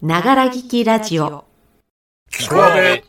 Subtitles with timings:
[0.00, 1.44] ながら聞きラジオ。
[2.30, 3.02] 聞こえ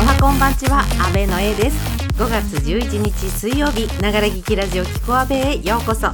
[0.00, 1.76] はこんばんちは阿部の A です。
[2.14, 6.08] 5月11日水曜日ながら聞きラジオキコアベへようこそ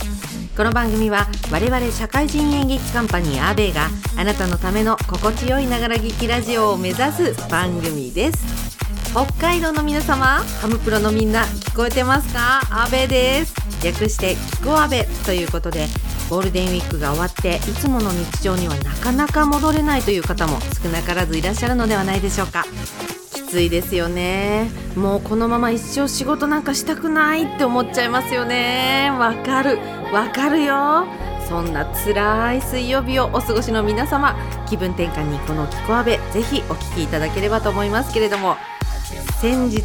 [0.57, 8.39] この番組は我々社会人演劇カンパニーアベがあなたのための心地よいながら聞きラジオを目指す番組です。
[9.11, 10.25] 北海道の皆様
[10.61, 12.61] ハムプロのみんな聞こえてますか？
[12.71, 13.54] アベです。
[13.85, 15.89] 略してキコアベということで
[16.31, 22.64] ゴールデンウィークが終わっていつもの日常にはなかなか戻れないという方も少なからずいらっしゃるのではないでしょうか。
[23.54, 24.68] きついですよね。
[24.96, 29.12] もうこのまま一生仕事なんかしたくないって思っちゃいますよね。
[29.17, 29.79] わかる。
[30.12, 31.07] わかるよ。
[31.49, 34.34] そんな辛い水曜日をお過ごしの皆様
[34.69, 38.56] 気分転換にこの「キコアベ」ぜひお聞きいただければと思いますけれども。
[39.41, 39.83] 先日、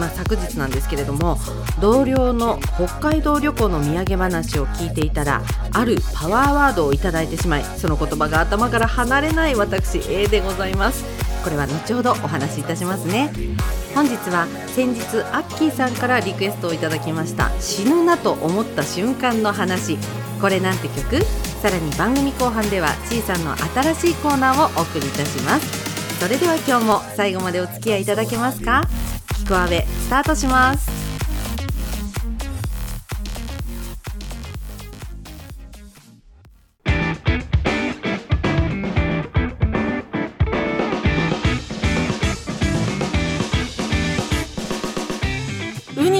[0.00, 1.38] まあ、昨日なんですけれども
[1.80, 11.27] 同僚の北海道旅行の土産話を聞いていたらあるパワーワードをいただいてしまいその言葉が頭から離れない私 A でございます。
[11.44, 13.30] これは後ほどお話しいたしますね。
[13.94, 15.00] 本日は先日
[15.32, 19.98] アッキーさんからリクエストをいただきました死ぬなと思った瞬間の話。
[20.40, 21.20] これなんて曲？
[21.60, 26.20] さらに番組後半ではちいさんの新しいコーナーをお送りいたします。
[26.20, 28.82] それでは今日も最後までお付き合いいただけますか？
[29.38, 30.97] キクアベスタートします。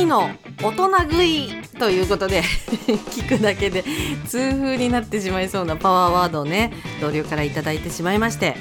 [0.09, 0.31] の
[0.63, 2.43] 大人食いということで
[3.13, 3.85] 聞くだけで
[4.27, 8.57] 痛風になってしまいそうなパワーワードをね同僚からいただいてしまいまして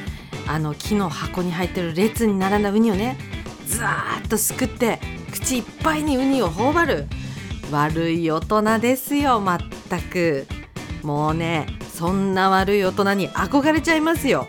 [0.45, 3.17] あの木の箱に入ってる列に並んだウニをね
[3.66, 4.99] ずーっとすくって
[5.32, 7.08] 口いっぱいにウニを頬張る
[7.72, 10.45] 悪い大人ですよまったく。
[11.04, 14.48] もうねそんな悪い大人に憧れちゃいますよ。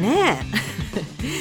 [0.00, 0.38] ね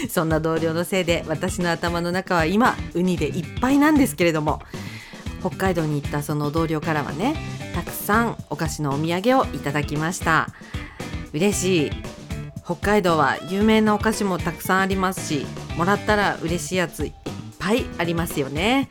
[0.05, 0.07] え。
[0.09, 4.61] そんな同僚のせいで私の頭の中は今ウニでいっぱいなんですけれども
[5.41, 7.35] 北海道に行ったその同僚からはね
[7.75, 10.47] たくさんお菓子のお土産をいただきました。
[11.33, 11.91] 嬉しい。
[12.63, 15.45] 北海道は有名なお菓子もたくさんありますし
[15.77, 17.13] もらったら嬉しいやついっ
[17.59, 18.89] ぱいありますよね。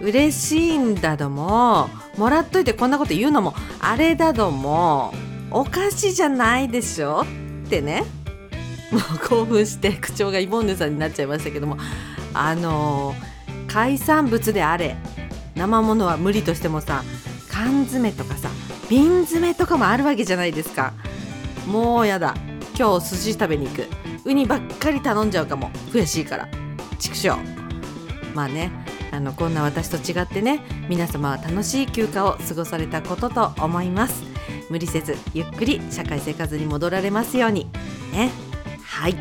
[0.00, 5.14] 嬉しいんだどももらっといてこんなこと言うのもあれだども
[5.50, 7.24] お菓子じゃないでしょ
[7.66, 8.04] ってね。
[8.90, 11.78] もう興奮して口調がイボンヌさんになっちゃいましたけども
[12.34, 13.32] あのー
[13.72, 14.96] 海産物であれ
[15.56, 17.02] 生ものは無理としてもさ
[17.50, 18.48] 缶詰とかさ
[18.88, 20.92] 瓶詰とかもあるわけじゃないですか。
[21.66, 22.34] もうやだ。
[22.78, 23.86] 今日寿司食べに行く。
[24.24, 25.70] ウニばっかり頼んじゃうかも。
[25.92, 26.48] 悔しいから。
[26.98, 27.30] 畜生。
[28.34, 28.70] まあね。
[29.10, 30.60] あのこんな私と違ってね。
[30.88, 34.22] 皆様は楽しい休暇を過ごされたことと思います。
[34.68, 37.70] 無理せずゆっくり社会生活に戻られますように。
[38.12, 38.30] ね。
[38.84, 39.16] はい。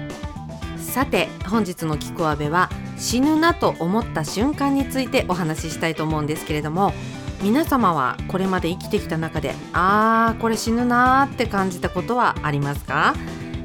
[0.78, 2.70] さて本日の「キコアベ」は
[3.02, 6.94] 死ぬなと思った瞬間についてお話ししたいと思うんですけれども
[7.42, 13.16] 皆様はこれまで生きてきた中であーこれ死ぬなーって感じたことはありますか？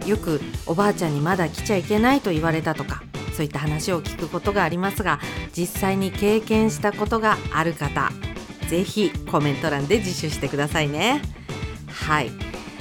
[0.06, 3.02] よくおばあちゃんにまだ来ちゃいけないと言われたとか
[3.34, 5.20] そういった話を聞くことがありますが
[5.52, 8.10] 実際に経験したことがある方
[8.68, 11.20] ぜひコメント欄で自首してくださいね。
[11.88, 12.30] はい。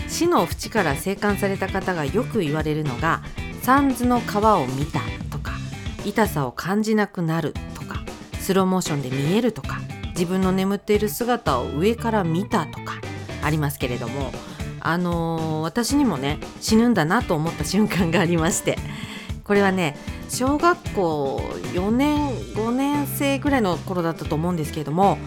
[0.08, 3.22] 死の淵から生還された方がよく言われるのが
[3.62, 5.02] 三途の川を見た。
[6.06, 8.04] 痛さを感じなくなるとか
[8.40, 9.80] スローモーションで見えるとか
[10.12, 12.96] 自分の眠っている姿を上から見たとか
[13.44, 14.32] ありますけれども
[14.80, 18.78] あのー私にもね死ぬんだなと思った瞬間がありまして
[19.44, 19.98] これはね
[20.30, 21.38] 小学校
[21.74, 25.18] 4年5年生ぐらいの頃だったと思うんですけれども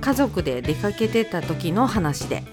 [0.00, 2.44] 家族で出かけてた時の話で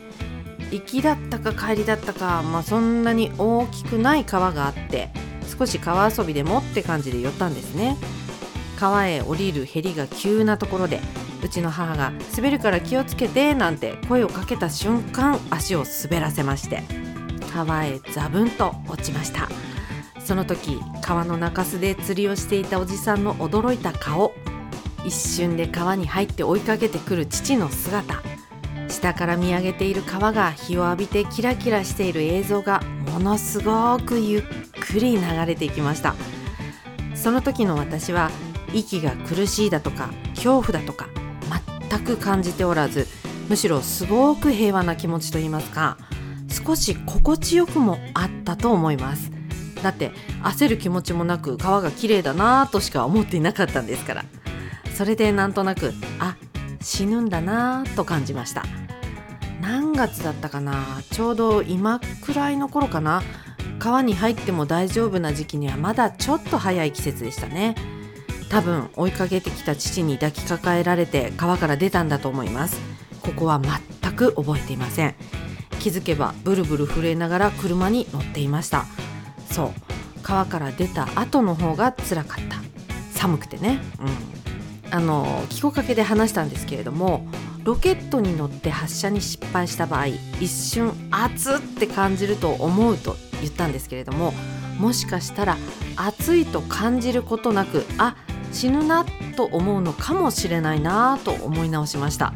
[0.71, 5.09] 行きだったか帰りだったか、まあ、そんなに大きくない川があって
[5.57, 7.97] 少し川遊びでもって感じで寄ったんですね。
[8.79, 10.99] 川へ降りるへりが急なところで
[11.43, 16.83] うちの母が「滑るから気をつけて」なんて声をかけた瞬間足を滑らせまして
[17.53, 19.47] 川へザブンと落ちました。
[20.19, 24.33] その時川の中州で釣りをしていたおじさんの驚いた顔
[25.05, 28.23] 一瞬で川に入って追いかけてくる父の姿
[28.87, 34.43] 下から見上げている川が日を浴びてキラキラしている映像がものすごくゆっ
[34.85, 36.15] くり流れていきました。
[37.15, 38.29] その時の私は
[38.73, 41.07] 息が苦しいだとか恐怖だとか
[41.89, 43.07] 全く感じておらず
[43.47, 45.97] むしろすごく平和な気持ちといいますか
[46.49, 49.31] 少し心地よくもあったと思います。
[49.81, 50.11] だって
[50.43, 54.25] 焦る気持ちもなく川が綺麗だなぁとしか思っていなかったんですから。
[54.95, 56.35] それでなんとなくあ
[56.81, 58.63] 死ぬんだなぁと感じました。
[59.61, 61.01] 何月だったかな？
[61.11, 63.23] ちょうど今くらいの頃かな？
[63.83, 67.75] 川に入っても大丈夫な時期にはまだちょっと早い季節でしたね。
[68.47, 72.79] 多分追いかけてきた父に抱きかかえられて川から出たんだと思います。
[73.21, 75.15] ここは全く覚えていません。
[75.81, 78.85] 気づけばブルブル震えながら車に乗っていました。
[79.51, 79.71] そう。
[80.21, 82.61] 川から出た後の方が辛かった。
[83.11, 83.81] 寒くてね。
[83.99, 84.95] うん。
[84.95, 87.27] あの気候かけで話したんですけれども
[87.63, 90.07] ロケットに乗って発射に失敗した場合
[90.39, 94.33] 一瞬熱って感じると思うと言ったんですけれども
[94.79, 95.57] もしかしたら
[95.95, 98.15] 暑いと感じることなくあ
[98.51, 99.05] 死ぬな
[99.35, 102.33] と思うのかもしれないなと思い直しました。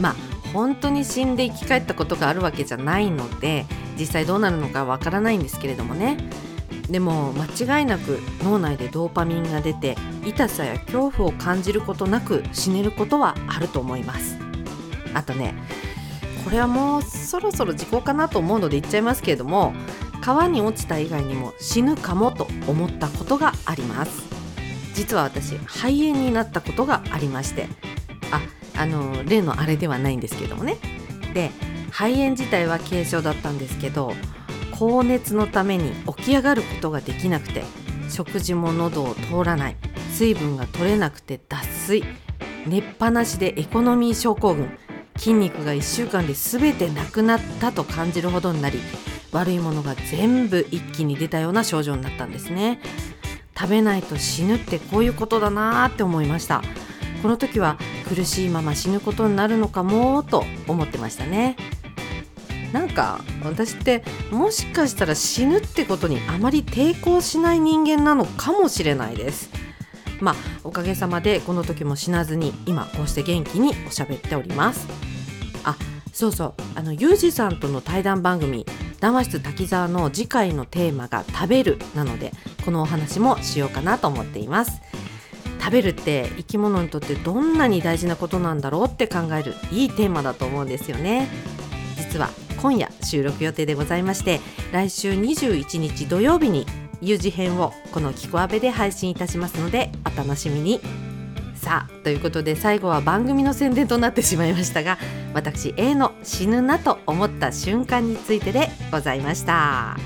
[0.00, 0.14] まあ
[0.52, 3.66] 本当に死んで生き返ったことがあるわけじゃないので
[3.98, 6.16] 実際どうなるのかわからないんですけれどもね。
[6.88, 9.96] でも間違いなく脳内でドーパミンが出て
[10.26, 14.36] 痛さや恐怖を感じることなく死ねることはあると思います。
[15.14, 15.54] あとね
[16.44, 19.72] これはもうそろそろ時効かなと思うので言っちゃいますけれども
[20.20, 24.22] 川に落ちた以外にも死ぬかもと思ったことがあります。
[24.94, 27.68] 実は私肺炎になったことがありまして。
[28.30, 28.40] あ
[28.76, 30.76] あの例のあれではないんですけどもね。
[31.34, 31.50] で
[31.90, 34.14] 肺炎自体は軽症だったんですけど
[34.70, 37.64] 高熱のために起き上がることができなくて
[38.08, 39.76] 食事も喉を通らない。
[40.12, 42.04] 水分が取れなくて脱水。
[42.66, 44.70] 寝っぱなしでエコノミー症候群。
[45.16, 48.78] 筋肉が1週間で全てなくなったと感じるほどになり
[49.32, 52.80] 悪いものが全部一気に出たような症状になったんですね。
[53.56, 56.62] 食べないと死ぬってこういうことだなーって思いました。
[57.22, 57.76] この時は
[58.08, 61.56] 苦しいまま死ぬことになるのかもと思ってましたね。
[62.72, 69.50] なんか私ってもしかしたら死ぬってことにあまり抵抗しない人間なのかもしれないです。
[70.20, 70.34] まあ
[70.64, 74.86] おかげさまでこの時も死なずに今こうして元気におしゃべっております。
[75.64, 75.76] あ
[76.12, 76.54] そうそう。
[76.74, 78.64] あのユージさんとの対談番組
[79.00, 82.32] 談話室滝沢の次回のテーマが食べるなので
[82.64, 84.80] このお話もしようかなと思っています。
[85.58, 91.28] 食べるって生き物にとってどんなに大事なことなんだろうって考えるいいテーマだと思うんですよね。
[91.96, 92.30] 実は
[92.60, 94.40] 今夜収録予定でございまして
[94.72, 96.66] 来週21日土曜日に
[97.00, 101.09] 有事編をこの「キコアベ」で配信いたしますのでお楽しみに。
[101.60, 104.96] さあということで最後は番組の宣伝となってしまいましたが
[105.34, 109.98] 私 A の死ぬなと思った瞬間についてでございました。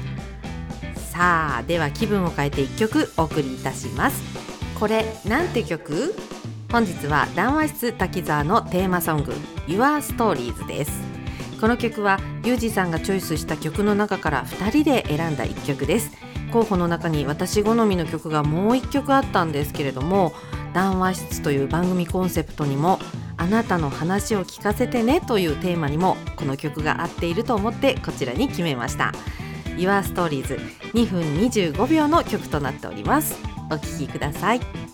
[1.13, 4.21] さあでは気分を変えて1曲お送りいたします。
[4.81, 6.17] これなんて曲？
[6.73, 9.33] 本日は談話室滝沢のテーマソング
[9.69, 10.91] Your Stories です。
[11.61, 16.11] この曲はユージさんがチョイスした曲の中から2人で選んだ1曲です。
[16.53, 20.33] 候補の中に私好みの曲がもう1曲あったんですけれども
[20.75, 22.99] 談話室という番組コンセプトにも
[23.37, 29.13] あなたの話を聞かせてねというテーマにもこの曲が合っていると思ってこちらに決めました。
[29.77, 30.59] Your Stories
[30.93, 33.37] 2分25秒の曲となっております。
[33.71, 34.94] お聴きください。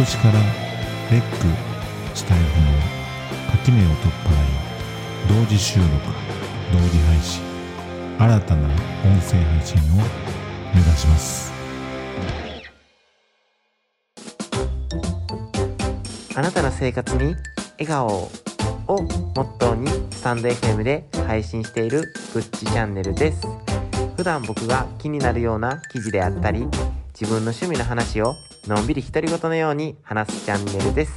[0.00, 0.32] 年から
[1.10, 1.26] レック
[2.16, 3.96] スタイフの垣根を取っ
[5.28, 5.90] 払い同時収録
[6.72, 7.42] 同時配信
[8.18, 9.96] 新たな音声配信を
[10.74, 11.52] 目指します。
[16.34, 17.34] あなたの生活に
[17.72, 18.30] 笑顔を
[18.86, 23.46] をモットーにスタンド FM で配信しているぶっちチャンネルです。
[24.16, 26.66] 普段僕が気になるような記事であったり
[27.12, 28.34] 自分の趣味の話を
[28.66, 31.12] のんびり独り言のように話すチャンネルです。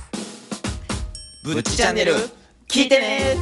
[1.43, 2.13] ぶっちチャンネル
[2.67, 3.35] 聞いてね。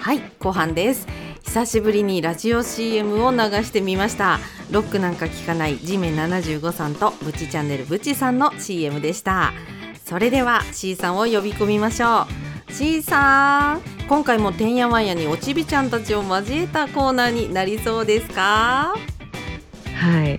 [0.00, 1.06] はい後半です。
[1.42, 4.38] 久しぶりにラジオ CM を流してみました。
[4.70, 9.54] ロックなんか聞かない地面75さんとブチチャンネルブチさんの CM でした。
[10.04, 12.26] それでは C さんを呼び込みましょ
[12.68, 12.72] う。
[12.72, 18.94] C さん今回もてんやわんやにおちびちゃんたちを交えたコーナーになりそうですか？
[19.94, 20.38] はい。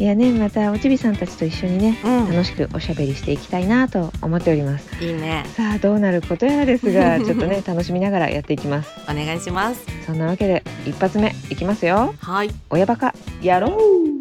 [0.00, 5.04] いやね、またおちびさんたちと一緒にね、うん楽しくおしゃべりしていきたいなと思っております。
[5.04, 8.90] いいねさあどうなることやらですが、 ちょっとね楽しみながらやっていきます。
[9.10, 12.14] お願いしますそんなわけで一発目いきますよ。
[12.20, 13.12] はい親バカ
[13.42, 14.18] やろう。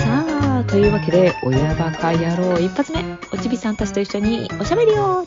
[0.00, 0.24] さ
[0.58, 5.24] あというわけで親バカ野郎一発目おちびさんたちと一緒におしゃべりを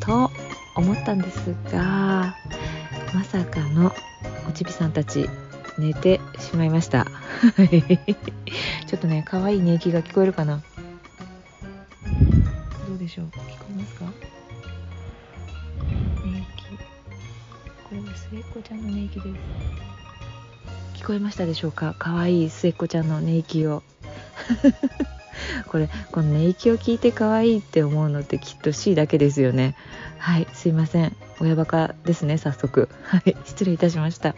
[0.00, 0.28] と
[0.74, 2.36] 思ったんですが
[3.14, 3.92] まさかの
[4.48, 5.28] おちびさんたち
[5.78, 7.06] 寝てしまいました。
[8.86, 10.62] ちょっとね可愛い寝息が聞こえるかな。
[12.88, 13.26] どうでしょう？
[13.26, 14.04] 聞こえますか？
[16.24, 16.46] 寝息。
[17.88, 21.02] これは末っ子ちゃんの寝息です。
[21.02, 21.94] 聞こえましたでしょうか？
[21.98, 23.82] 可愛い末っ子ちゃんの寝息を。
[25.72, 29.74] これこの寝息を聞いて可愛いって思うのってきっと C だけですよね。
[30.18, 31.16] はいすいません。
[31.40, 32.90] 親バカですね早速。
[33.02, 34.34] はい失礼いたしました。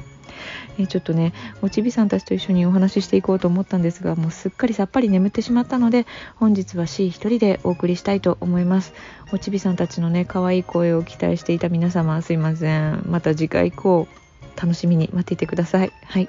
[0.78, 8.94] えちょっとねおちびさんたちと一緒にお話ししていこうと思ったんですがもうすっかりさっぱり眠ってしまったので本日は C 一人でお送りしたいと思います。
[9.32, 13.02] おちびさんたちのね可愛い声を期待していた皆様すいません。
[13.06, 14.06] また次回以降
[14.54, 15.92] 楽しみに待っていてください。
[16.06, 16.28] はい。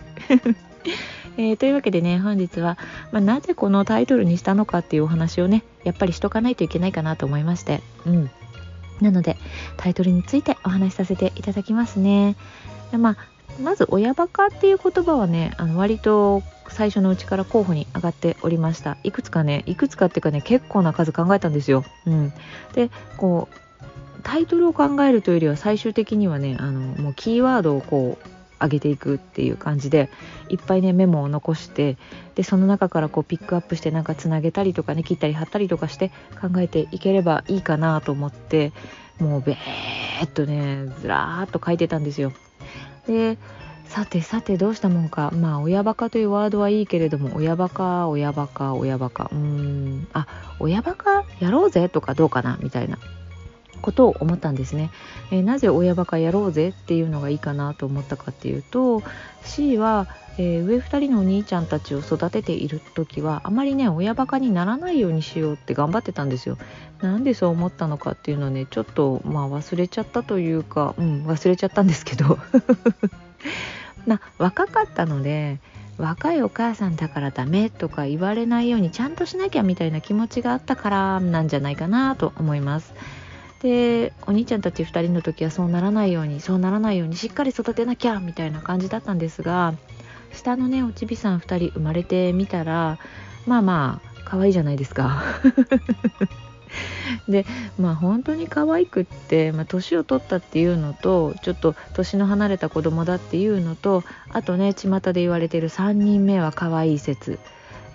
[1.37, 2.77] えーというわけでね本日は、
[3.11, 8.31] まあ、なぜこのタイトルにしたのかっていうお話をねやっぱりしとかないといけないかなと思いましてうん。
[9.01, 9.37] なので
[9.77, 12.35] タイトルについてお話しさせていただきますね。
[12.91, 13.17] でまあ
[13.61, 18.97] まず親バカっていう言葉はねあの割と最初のうちから候補に上がっておりました。
[19.03, 22.33] いくつかねいくつかっていうかね結構な数考えたんですよ、うん、
[22.73, 28.27] でこうタイトルを考えるというよりは最終的にはねあのもうキーワードをこう
[28.62, 30.09] 上げていくっていう感じで
[30.50, 31.97] いっぱいねメモを残して
[32.35, 36.09] でその中からこうピックアップしてなんかつなげたりとかね切ったり貼ったりとかして
[36.41, 38.71] 考えていければいいかなと思って
[39.19, 42.33] もうべーっとねずらーっと書いてたんですよ。
[43.07, 43.38] で
[43.88, 45.31] さてさてどうしたもんか。
[45.31, 49.29] まあ親バカというワードはいいけれども親バカ親バカ親バカ。
[49.31, 50.07] うーん。
[50.13, 50.27] あ
[50.59, 52.97] 親バカやろうぜとかどうかなみたいな。
[53.85, 54.89] ことを思ったんですね、
[55.31, 59.03] えーなぜ親バカやろうぜっていうのがいいかなと思ったかっていうと
[59.43, 60.07] C は、
[60.39, 66.57] えー上2人のお兄ちゃんたちを育てている時はあまりね親バカにならないようにしようって頑張ってたんですよ。
[67.01, 72.39] なんでそう思ったのかっていうのはねちょっとまあ忘れちゃったというかうん忘れちゃったんですけど。
[74.07, 75.59] な若かったので
[75.97, 82.93] 若いお母さんだからダメとか言われないようにちゃんとしなきゃみたいな気持ちがあったからなんじゃないかなと思います。
[83.62, 89.74] でお兄ちゃんたち2人の時はそうならないようにそうならないようにしっかり育てなきゃみたいな感じだったんですが
[90.33, 93.00] 下のねおちびさん2人生まれてみたら
[93.47, 95.24] まあまあ可愛いじゃないですか。
[97.29, 97.45] で
[97.79, 107.39] まあ本当に可愛くって、まあ、年を取ったっていうのとちょっと年の離れた子供だっていうのとあとね巷で言われてる3人目は可愛い説、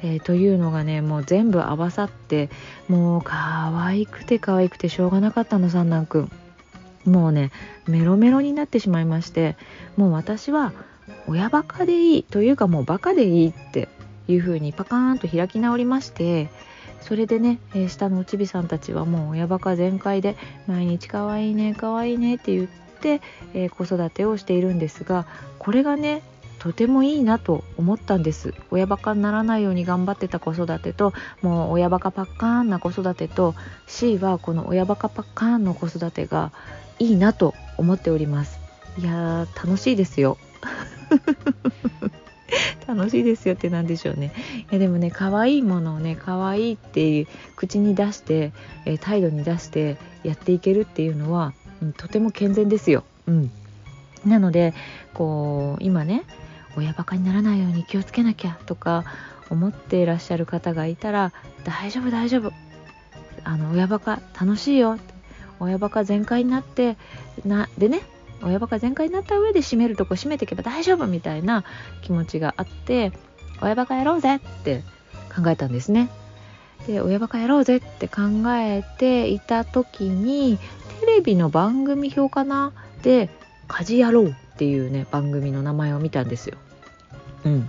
[0.02, 2.50] えーというのがねもう全部合わさって
[2.88, 6.32] もう可愛くて可愛くてしょうがなかったの三男くん。
[7.04, 7.50] もうね
[7.86, 9.56] メロメロになってしまいまして
[9.96, 10.72] もう私は
[11.26, 13.88] 親バカでいいというかもうバカでいいって
[14.28, 16.50] いう風にパカーンと開き直りまして
[17.00, 23.22] それでね、えー下のおちびさんたちはもう親バカ全開で毎日可愛いいね可愛いねって言って、
[23.54, 25.26] えー子育てをしているんですが
[25.58, 26.22] これがね
[26.60, 28.52] とてもいいなと思ったんです。
[28.70, 33.54] 親バカにならないように頑張ってた子育てともう親バカパッカーンな子育てと
[33.86, 36.52] C はこの親バカパッカーンの子育てが
[36.98, 38.60] いいなと思っております。
[38.98, 40.36] いやー楽しいですよ。
[42.86, 44.34] 楽しいですよってなんでしょうね。
[44.70, 47.26] いやでもね可愛いものをね可愛いっていう
[47.56, 48.52] 口に出して、
[48.84, 53.04] え態度に出してやっていけるっていうのは、うんとても健全ですよ。
[53.26, 53.50] うん、
[54.26, 54.74] なので
[55.14, 56.24] こう今ね
[56.76, 59.04] 親バカにならないように気をつけなきゃとか
[59.48, 61.32] 思っていらっしゃる方がいたら
[61.64, 62.52] 大丈夫大丈夫
[63.44, 64.98] あの親バカ楽しいよ
[65.58, 66.96] 親バカ全開になって
[67.44, 68.02] なでね
[68.42, 71.64] 親バカ全開になった上で締めるとこ締めていけば大丈夫みたいな
[72.02, 73.12] 気持ちがあって
[73.60, 74.82] 親バカやろうぜって
[75.34, 76.08] 考えたんですね。
[76.86, 78.22] で親バカやろうぜって考
[78.56, 80.58] えていた時に
[81.00, 82.72] テレビの番組表かな
[83.02, 83.28] で
[83.72, 86.58] 「家事やろう」っていうね番組の名前を見たんですよ。
[87.44, 87.68] うん。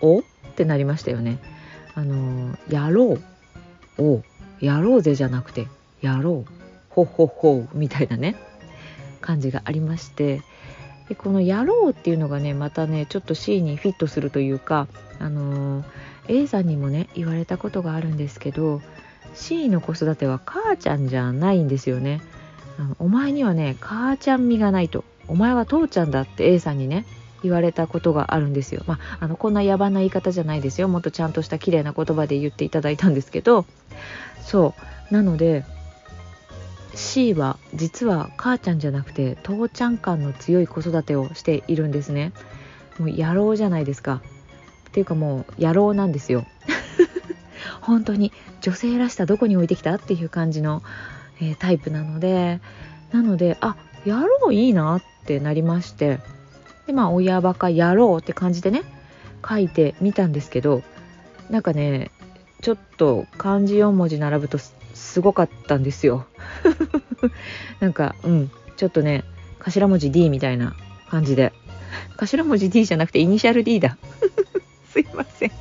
[0.00, 0.18] お？
[0.18, 0.22] っ
[0.56, 1.38] てなりましたよね。
[1.94, 3.18] あのやろ
[3.98, 4.22] うを
[4.60, 5.68] やろうぜじゃなくて
[6.00, 6.52] やろう
[6.90, 8.36] ほほほみたいなね
[9.20, 10.42] 感じがありまして
[11.08, 14.86] でこの「やろう」っていうのがねまたねちょっと C にフィットするというか
[15.18, 15.84] あのー
[16.28, 18.80] A さんにもね言われたことがあるんですけど
[19.34, 22.20] C の子育ては母ちゃんじゃないんですよね。
[22.78, 27.06] あのお前にはね母ちゃん味がないとお前は父ちゃんだって A さんにね
[27.42, 28.82] 言われたことがあるんですよ。
[28.86, 33.64] まあ、あのこんな野蛮な言い方じゃないですよもっとちゃんとした綺麗な言葉で言っていただいたんですけど
[34.42, 34.74] そ
[35.10, 35.64] うなので
[36.94, 42.32] C は実は母ちゃんじゃなくて父ちゃん感の強い子育てをしているんですね。
[42.98, 44.20] もう野郎じゃないですか。
[44.88, 46.44] っていうかもう野郎なんですよ。
[47.80, 49.94] 本当に女性らしさどこに置いてきた？
[49.94, 50.82] っていう感じの、
[51.40, 52.60] えータイプなので
[53.12, 56.18] なのであ野郎いいなっってなりまして
[56.86, 58.82] でまあ親バカ野郎って感じでね
[59.48, 60.82] 書いてみたんですけど
[61.48, 62.10] なんかね
[62.62, 66.26] ちょっと漢字4文字並ぶとすごかったんですよ。
[67.80, 69.24] なんかうんちょっとね
[69.60, 70.74] 頭文字 D みたいな
[71.08, 71.52] 感じで。
[72.16, 73.96] 頭文字 D じゃなくてイニシャル D だ。
[74.92, 75.52] すいません。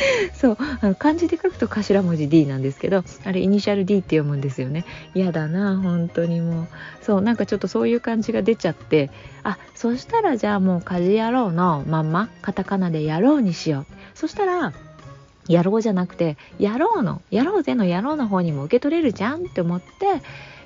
[0.34, 4.84] そうあの漢字で書くと頭文字 D なんですけどあれイニシャル D って読むんですよね。
[5.14, 6.66] 嫌だな本当にもう。
[7.02, 9.10] そうなんかちょっとそういう感じが出ちゃって
[9.44, 13.86] あそしたらじゃあもう家事やろうのまんまカタカナでやろうにしよう。
[14.14, 14.72] そしたら
[15.48, 19.86] やろうじゃなくてやろうのやろうぜのやろうの方にも受け取れるじゃんって思って、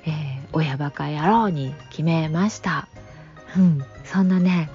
[0.05, 2.89] えー親バカ野郎に決めました。
[3.55, 4.69] うんそんなね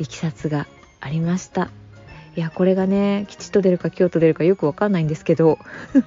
[0.00, 0.66] いきさつが
[1.00, 1.70] ありました。
[2.34, 5.58] いやこれがね吉と出るか京と出るかよくわかんないんですけど。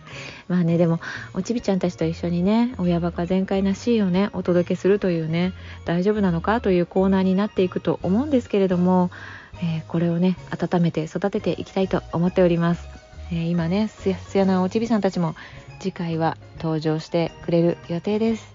[0.47, 0.99] まあねでも
[1.33, 5.53] おちびちゃんたちと一緒にね親バカ全開な C をねお届けするというね
[5.85, 9.09] 大丈夫なのかというコーナーになっていくと思うんですけれども、
[9.55, 12.87] えーこれをね温めて育てていきたいと思っております、
[13.31, 15.35] えー今ねすやすやなおちびさんたちも
[15.79, 18.54] 次回は登場してくれる予定です。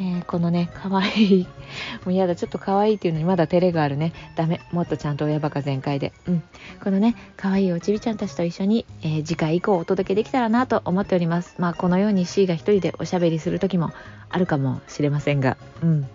[0.00, 1.46] えーこのね可愛い
[2.04, 4.12] もうやだちょっと可愛いっていうのにまだ照れがあるね。
[4.36, 6.12] ダメもっとちゃんと親バカ全開で。
[6.26, 6.42] うん。
[6.82, 11.56] このね可愛いおちびちゃんたちと一緒に、えー次回以降お届けできたらなと思っております。
[11.58, 13.92] まあこのように C が一人でおしゃべりする時も
[14.30, 15.56] あるかもしれませんが。
[15.82, 16.06] うん。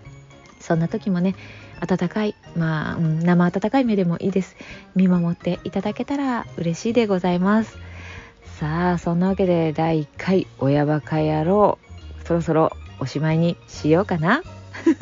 [0.60, 1.34] そんな時もね
[1.80, 4.56] 温かいまあ、うん、生温かい目でもいいです。
[4.94, 7.76] 見守っていただけたら嬉しいでございます。
[8.58, 11.78] さあそんなわけで第1回親バカ野郎。
[12.24, 14.42] そろそろおしまいにしようかな。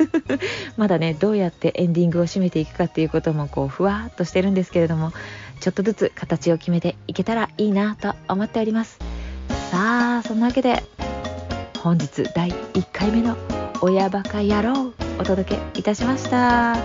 [0.77, 5.11] まだねどうやってエンディングを締めていくかっていうこともこうふわっとしてるんですけれども
[5.59, 8.99] ちょっとずつ形を決めていけたらいいなと思っております。
[9.71, 10.83] さあそんなわけで
[11.79, 13.35] 本日第1回目の
[13.81, 16.77] 「親バカ野郎」お届けいたしました。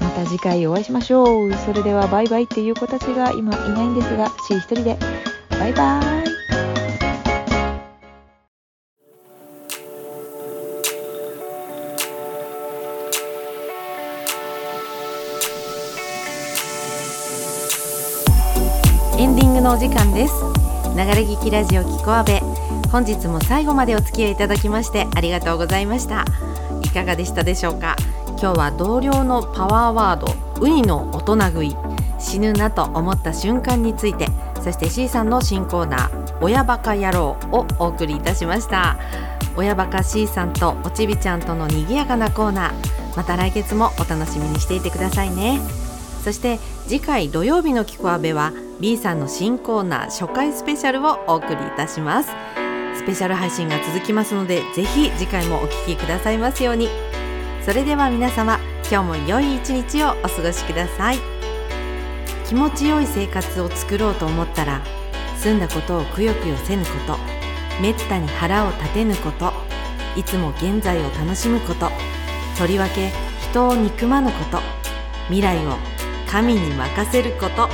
[0.00, 1.52] また次回お会いしましょう。
[1.54, 4.98] それではバイバイっていう子たちが今いないんですが C 一人で。
[5.50, 6.33] バイバイ。
[19.64, 20.34] のお時間です。
[20.94, 22.40] 流れ聞きラジオキコアベ
[22.92, 26.26] 本日も最後までお付き合いいただきましてありがとうございました。
[26.82, 27.96] いかがでしたでしょうか？
[28.38, 31.74] 今日は同僚のパワーワードウニの大人食い。
[32.18, 34.26] 死ぬなと思った瞬間について
[34.62, 38.98] そして C さんの新コーナー親バカ野郎をお送りいたしました。
[39.56, 43.16] 親バカ C さんとおちびちゃんとの賑やかなコーナー。
[43.16, 45.58] また来月もお楽しみにしていてくださいね。
[46.22, 52.30] そして次回土曜日のキコアベは B さんの新コーナー初回スペシャルをお送りいたします。
[52.96, 56.88] スペシャル配信が続きますのでぜひ次回もお聞きくださいますように。
[57.64, 58.58] それでは皆様
[58.90, 61.18] 今日も良い一日をお過ごしください。
[62.46, 64.82] 気持ちよい生活を作ろうと思ったら
[65.38, 67.16] 済んだことをくよくよせぬこと
[67.80, 69.52] めったに腹を立てぬこと
[70.16, 71.90] いつも現在を楽しむこと
[72.58, 73.10] とりわけ
[73.50, 74.58] 人を憎まぬこと
[75.28, 75.76] 未来を
[76.28, 77.68] 神に任せること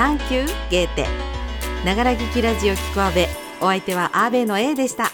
[0.00, 1.06] サンキューゲーテ。
[1.84, 3.28] ながら聞きラジオ聞くアベ
[3.60, 5.10] お相手はアーベの A でした。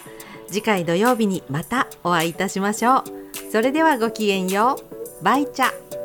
[0.47, 3.03] 次回土曜日にまたお会いいたしましょう。
[3.51, 4.79] それではごきげんよ
[5.19, 5.23] う。
[5.25, 5.96] バイチャ。